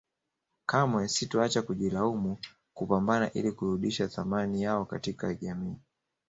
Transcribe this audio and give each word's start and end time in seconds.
Kamwe 0.65 1.07
sitoacha 1.07 1.61
kujilaumu 1.61 2.37
kupambana 2.73 3.33
ili 3.33 3.51
kuludisha 3.51 4.07
thamani 4.07 4.61
yao 4.63 4.85
katika 4.85 5.33
jamii 5.33 5.75